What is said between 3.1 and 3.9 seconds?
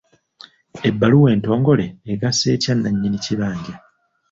kibanja?